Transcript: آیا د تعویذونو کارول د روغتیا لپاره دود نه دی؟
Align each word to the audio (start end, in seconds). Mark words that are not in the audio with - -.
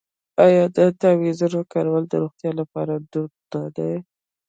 آیا 0.45 0.63
د 0.75 0.77
تعویذونو 1.01 1.59
کارول 1.73 2.03
د 2.07 2.13
روغتیا 2.23 2.51
لپاره 2.59 2.93
دود 3.11 3.33
نه 3.61 3.67
دی؟ 3.75 3.91